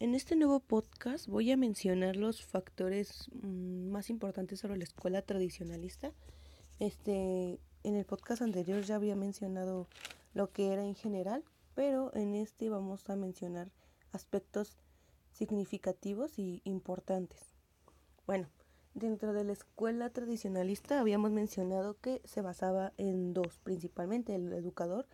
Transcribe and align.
En 0.00 0.14
este 0.14 0.36
nuevo 0.36 0.60
podcast 0.60 1.26
voy 1.26 1.50
a 1.50 1.56
mencionar 1.56 2.14
los 2.14 2.44
factores 2.44 3.28
mm, 3.42 3.90
más 3.90 4.10
importantes 4.10 4.60
sobre 4.60 4.76
la 4.76 4.84
escuela 4.84 5.22
tradicionalista. 5.22 6.12
Este, 6.78 7.58
en 7.82 7.96
el 7.96 8.04
podcast 8.04 8.42
anterior 8.42 8.80
ya 8.82 8.94
había 8.94 9.16
mencionado 9.16 9.88
lo 10.34 10.52
que 10.52 10.72
era 10.72 10.84
en 10.84 10.94
general, 10.94 11.42
pero 11.74 12.14
en 12.14 12.36
este 12.36 12.68
vamos 12.68 13.10
a 13.10 13.16
mencionar 13.16 13.72
aspectos 14.12 14.76
significativos 15.32 16.38
y 16.38 16.62
importantes. 16.62 17.40
Bueno, 18.24 18.46
dentro 18.94 19.32
de 19.32 19.42
la 19.42 19.52
escuela 19.52 20.10
tradicionalista 20.10 21.00
habíamos 21.00 21.32
mencionado 21.32 21.96
que 22.00 22.22
se 22.24 22.40
basaba 22.40 22.92
en 22.98 23.34
dos, 23.34 23.58
principalmente 23.64 24.36
el 24.36 24.52
educador, 24.52 25.08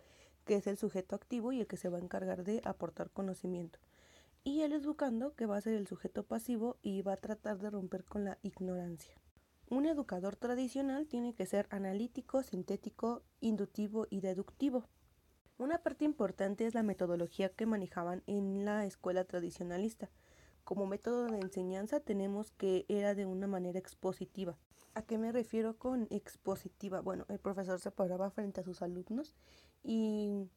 que 0.45 0.57
es 0.57 0.67
el 0.67 0.77
sujeto 0.77 1.15
activo 1.15 1.51
y 1.51 1.61
el 1.61 1.65
que 1.65 1.77
se 1.77 1.89
va 1.89 1.97
a 1.97 2.01
encargar 2.01 2.43
de 2.43 2.61
aportar 2.65 3.09
conocimiento 3.09 3.79
y 4.45 4.61
el 4.61 4.73
educando, 4.73 5.33
que 5.35 5.47
va 5.47 5.57
a 5.57 5.61
ser 5.61 5.73
el 5.73 5.87
sujeto 5.87 6.23
pasivo 6.23 6.77
y 6.83 7.01
va 7.01 7.13
a 7.13 7.17
tratar 7.17 7.57
de 7.57 7.71
romper 7.71 8.05
con 8.05 8.23
la 8.23 8.37
ignorancia. 8.43 9.15
Un 9.69 9.87
educador 9.87 10.35
tradicional 10.35 11.07
tiene 11.07 11.33
que 11.33 11.47
ser 11.47 11.67
analítico, 11.71 12.43
sintético, 12.43 13.23
inductivo 13.41 14.05
y 14.11 14.21
deductivo. 14.21 14.85
Una 15.57 15.79
parte 15.79 16.05
importante 16.05 16.67
es 16.67 16.75
la 16.75 16.83
metodología 16.83 17.49
que 17.49 17.65
manejaban 17.65 18.21
en 18.27 18.65
la 18.65 18.85
escuela 18.85 19.25
tradicionalista. 19.25 20.11
Como 20.63 20.85
método 20.85 21.25
de 21.25 21.39
enseñanza 21.39 21.99
tenemos 21.99 22.51
que 22.51 22.85
era 22.87 23.15
de 23.15 23.25
una 23.25 23.47
manera 23.47 23.79
expositiva. 23.79 24.59
¿A 24.93 25.01
qué 25.01 25.17
me 25.17 25.31
refiero 25.31 25.79
con 25.79 26.07
expositiva? 26.11 27.01
Bueno, 27.01 27.25
el 27.29 27.39
profesor 27.39 27.79
se 27.79 27.89
paraba 27.89 28.29
frente 28.29 28.61
a 28.61 28.63
sus 28.63 28.83
alumnos 28.83 29.35
y 29.83 30.47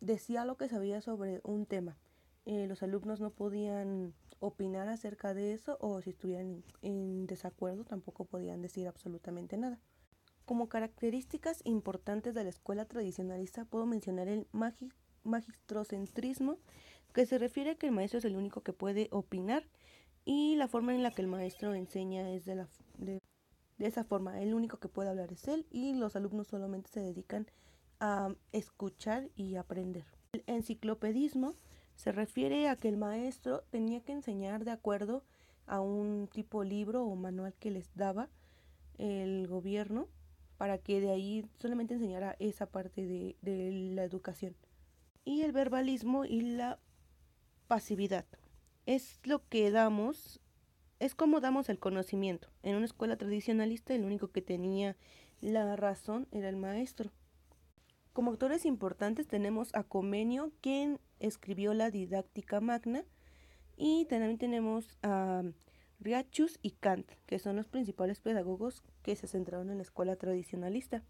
decía 0.00 0.44
lo 0.44 0.58
que 0.58 0.68
sabía 0.68 1.00
sobre 1.00 1.40
un 1.44 1.64
tema. 1.64 1.96
Eh, 2.44 2.66
los 2.66 2.82
alumnos 2.82 3.20
no 3.20 3.30
podían 3.30 4.14
opinar 4.40 4.88
acerca 4.88 5.32
de 5.34 5.52
eso 5.52 5.78
o 5.80 6.00
si 6.02 6.10
estuvieran 6.10 6.64
en, 6.82 7.26
desacuerdo 7.26 7.84
tampoco 7.84 8.24
podían 8.24 8.60
decir 8.60 8.88
absolutamente 8.88 9.56
nada. 9.56 9.78
Como 10.44 10.68
características 10.68 11.60
importantes 11.64 12.34
de 12.34 12.42
la 12.42 12.50
escuela 12.50 12.84
tradicionalista 12.84 13.64
puedo 13.64 13.86
mencionar 13.86 14.26
el 14.26 14.48
magistrocentrismo, 15.22 16.58
que 17.12 17.26
se 17.26 17.38
refiere 17.38 17.70
a 17.70 17.74
que 17.76 17.86
el 17.86 17.92
maestro 17.92 18.18
es 18.18 18.24
el 18.24 18.34
único 18.34 18.62
que 18.62 18.72
puede 18.72 19.08
opinar 19.12 19.64
y 20.24 20.56
la 20.56 20.66
forma 20.66 20.94
en 20.94 21.04
la 21.04 21.12
que 21.12 21.22
el 21.22 21.28
maestro 21.28 21.74
enseña 21.74 22.30
es 22.32 22.44
de, 22.44 22.56
la, 22.56 22.68
de, 22.98 23.20
de 23.78 23.86
esa 23.86 24.02
forma. 24.02 24.40
El 24.40 24.54
único 24.54 24.78
que 24.78 24.88
puede 24.88 25.10
hablar 25.10 25.30
es 25.32 25.46
él 25.46 25.66
y 25.70 25.94
los 25.94 26.16
alumnos 26.16 26.48
solamente 26.48 26.90
se 26.90 27.00
dedican 27.00 27.46
a 28.00 28.34
escuchar 28.50 29.30
y 29.36 29.54
aprender. 29.54 30.06
El 30.32 30.42
enciclopedismo 30.46 31.54
se 32.02 32.10
refiere 32.10 32.68
a 32.68 32.74
que 32.74 32.88
el 32.88 32.96
maestro 32.96 33.62
tenía 33.70 34.00
que 34.00 34.10
enseñar 34.10 34.64
de 34.64 34.72
acuerdo 34.72 35.22
a 35.66 35.80
un 35.80 36.26
tipo 36.26 36.64
libro 36.64 37.04
o 37.04 37.14
manual 37.14 37.54
que 37.60 37.70
les 37.70 37.94
daba 37.94 38.28
el 38.98 39.46
gobierno 39.46 40.08
para 40.58 40.78
que 40.78 41.00
de 41.00 41.12
ahí 41.12 41.46
solamente 41.60 41.94
enseñara 41.94 42.34
esa 42.40 42.66
parte 42.66 43.06
de, 43.06 43.36
de 43.40 43.70
la 43.94 44.02
educación. 44.02 44.56
Y 45.24 45.42
el 45.42 45.52
verbalismo 45.52 46.24
y 46.24 46.40
la 46.40 46.80
pasividad. 47.68 48.26
Es 48.84 49.20
lo 49.22 49.48
que 49.48 49.70
damos, 49.70 50.40
es 50.98 51.14
como 51.14 51.38
damos 51.38 51.68
el 51.68 51.78
conocimiento. 51.78 52.48
En 52.64 52.74
una 52.74 52.86
escuela 52.86 53.16
tradicionalista 53.16 53.94
el 53.94 54.04
único 54.04 54.32
que 54.32 54.42
tenía 54.42 54.96
la 55.40 55.76
razón 55.76 56.26
era 56.32 56.48
el 56.48 56.56
maestro. 56.56 57.12
Como 58.12 58.30
autores 58.30 58.66
importantes 58.66 59.26
tenemos 59.26 59.74
a 59.74 59.84
Comenio, 59.84 60.52
quien 60.60 61.00
escribió 61.18 61.72
la 61.72 61.90
Didáctica 61.90 62.60
Magna, 62.60 63.04
y 63.76 64.04
también 64.04 64.36
tenemos 64.36 64.98
a 65.02 65.42
Riachus 65.98 66.58
y 66.60 66.72
Kant, 66.72 67.10
que 67.26 67.38
son 67.38 67.56
los 67.56 67.68
principales 67.68 68.20
pedagogos 68.20 68.82
que 69.02 69.16
se 69.16 69.26
centraron 69.26 69.70
en 69.70 69.78
la 69.78 69.82
escuela 69.82 70.16
tradicionalista. 70.16 71.02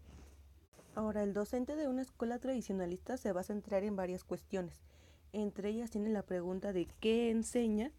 Ahora, 0.95 1.23
el 1.23 1.33
docente 1.33 1.75
de 1.75 1.89
una 1.89 2.03
escuela 2.03 2.39
tradicionalista 2.39 3.17
se 3.17 3.33
va 3.33 3.41
a 3.41 3.45
centrar 3.45 3.83
en 3.83 3.95
varias 3.97 4.23
cuestiones. 4.23 4.81
Entre 5.33 5.69
ellas 5.69 5.89
tiene 5.89 6.09
la 6.09 6.23
pregunta 6.23 6.71
de 6.71 6.87
qué 7.01 7.31
enseña, 7.31 7.91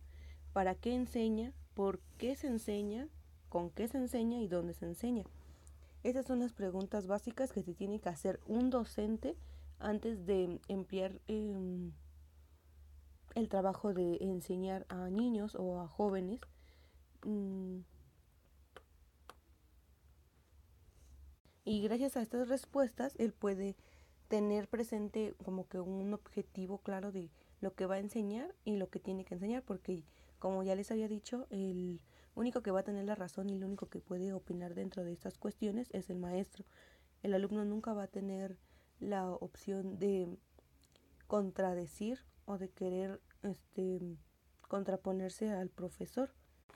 para 0.52 0.76
qué 0.76 0.94
enseña, 0.94 1.52
por 1.74 2.00
qué 2.16 2.36
se 2.36 2.46
enseña, 2.46 3.08
con 3.48 3.70
qué 3.70 3.86
se 3.88 3.98
enseña 3.98 4.40
y 4.40 4.48
dónde 4.48 4.72
se 4.72 4.86
enseña. 4.86 5.24
Esas 6.04 6.26
son 6.26 6.40
las 6.40 6.52
preguntas 6.52 7.06
básicas 7.06 7.50
que 7.50 7.62
se 7.62 7.72
tiene 7.72 7.98
que 7.98 8.10
hacer 8.10 8.38
un 8.46 8.68
docente 8.68 9.38
antes 9.78 10.26
de 10.26 10.60
emplear 10.68 11.18
em, 11.28 11.92
el 13.34 13.48
trabajo 13.48 13.94
de 13.94 14.18
enseñar 14.20 14.84
a 14.90 15.08
niños 15.08 15.54
o 15.54 15.80
a 15.80 15.88
jóvenes. 15.88 16.40
Mm. 17.24 17.78
Y 21.64 21.82
gracias 21.82 22.18
a 22.18 22.22
estas 22.22 22.48
respuestas, 22.48 23.14
él 23.18 23.32
puede 23.32 23.74
tener 24.28 24.68
presente 24.68 25.34
como 25.42 25.66
que 25.68 25.80
un 25.80 26.12
objetivo 26.12 26.78
claro 26.78 27.12
de 27.12 27.30
lo 27.62 27.72
que 27.72 27.86
va 27.86 27.94
a 27.94 28.00
enseñar 28.00 28.54
y 28.66 28.76
lo 28.76 28.90
que 28.90 29.00
tiene 29.00 29.24
que 29.24 29.34
enseñar, 29.34 29.62
porque 29.62 30.04
como 30.38 30.62
ya 30.64 30.74
les 30.74 30.90
había 30.90 31.08
dicho, 31.08 31.46
el 31.48 32.02
único 32.34 32.62
que 32.62 32.70
va 32.70 32.80
a 32.80 32.84
tener 32.84 33.04
la 33.04 33.14
razón 33.14 33.50
y 33.50 33.54
el 33.54 33.64
único 33.64 33.86
que 33.86 34.00
puede 34.00 34.32
opinar 34.32 34.74
dentro 34.74 35.04
de 35.04 35.12
estas 35.12 35.38
cuestiones 35.38 35.88
es 35.92 36.10
el 36.10 36.18
maestro. 36.18 36.64
El 37.22 37.34
alumno 37.34 37.64
nunca 37.64 37.92
va 37.92 38.04
a 38.04 38.08
tener 38.08 38.56
la 39.00 39.30
opción 39.30 39.98
de 39.98 40.36
contradecir 41.26 42.20
o 42.44 42.58
de 42.58 42.68
querer 42.68 43.20
este, 43.42 44.00
contraponerse 44.68 45.50
al 45.50 45.70
profesor. 45.70 46.30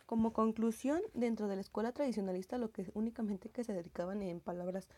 Como 0.06 0.32
conclusión, 0.32 1.02
dentro 1.12 1.48
de 1.48 1.56
la 1.56 1.60
escuela 1.60 1.92
tradicionalista 1.92 2.56
lo 2.56 2.70
que 2.70 2.90
únicamente 2.94 3.50
que 3.50 3.64
se 3.64 3.74
dedicaban 3.74 4.22
en 4.22 4.40
palabras 4.40 4.88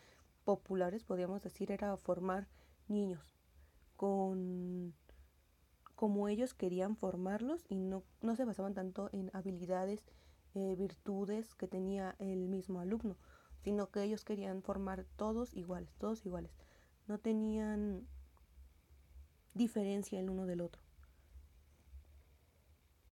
populares, 0.45 1.03
podríamos 1.03 1.41
decir, 1.41 1.71
era 1.71 1.95
formar 1.97 2.47
niños 2.87 3.35
con 3.97 4.95
como 5.95 6.27
ellos 6.27 6.55
querían 6.55 6.95
formarlos 6.95 7.63
y 7.69 7.75
no, 7.75 8.01
no 8.23 8.35
se 8.35 8.43
basaban 8.43 8.73
tanto 8.73 9.11
en 9.13 9.29
habilidades 9.33 10.03
eh, 10.53 10.75
virtudes 10.77 11.55
que 11.55 11.67
tenía 11.67 12.15
el 12.19 12.47
mismo 12.47 12.79
alumno, 12.79 13.17
sino 13.63 13.89
que 13.89 14.03
ellos 14.03 14.23
querían 14.23 14.61
formar 14.61 15.05
todos 15.15 15.53
iguales, 15.53 15.93
todos 15.97 16.25
iguales. 16.25 16.51
No 17.07 17.19
tenían 17.19 18.07
diferencia 19.53 20.19
el 20.19 20.29
uno 20.29 20.45
del 20.45 20.61
otro. 20.61 20.81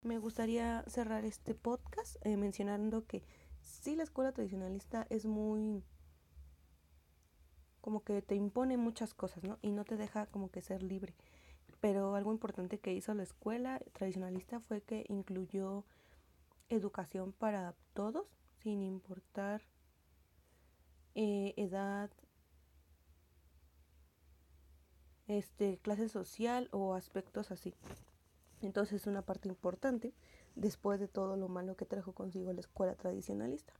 Me 0.01 0.17
gustaría 0.17 0.83
cerrar 0.87 1.25
este 1.25 1.53
podcast 1.55 2.15
eh, 2.25 2.37
mencionando 2.37 3.05
que 3.05 3.23
sí 3.61 3.95
la 3.95 4.03
escuela 4.03 4.31
tradicionalista 4.31 5.05
es 5.09 5.25
muy 5.25 5.83
como 7.81 8.03
que 8.03 8.21
te 8.21 8.35
impone 8.35 8.77
muchas 8.77 9.13
cosas, 9.13 9.43
¿no? 9.43 9.57
Y 9.61 9.71
no 9.71 9.85
te 9.85 9.97
deja 9.97 10.25
como 10.27 10.51
que 10.51 10.61
ser 10.61 10.83
libre. 10.83 11.15
Pero 11.81 12.15
algo 12.15 12.31
importante 12.31 12.79
que 12.79 12.93
hizo 12.93 13.13
la 13.13 13.23
escuela 13.23 13.81
tradicionalista 13.93 14.59
fue 14.59 14.81
que 14.81 15.05
incluyó 15.07 15.85
educación 16.69 17.33
para 17.33 17.75
todos, 17.93 18.27
sin 18.61 18.83
importar 18.83 19.61
eh, 21.15 21.53
edad, 21.57 22.09
este, 25.27 25.77
clase 25.77 26.09
social 26.09 26.69
o 26.71 26.93
aspectos 26.93 27.51
así. 27.51 27.75
Entonces 28.61 29.01
es 29.01 29.07
una 29.07 29.21
parte 29.21 29.47
importante 29.47 30.13
después 30.55 30.99
de 30.99 31.07
todo 31.07 31.37
lo 31.37 31.47
malo 31.47 31.75
que 31.75 31.85
trajo 31.85 32.13
consigo 32.13 32.51
la 32.51 32.59
escuela 32.59 32.95
tradicionalista. 32.95 33.73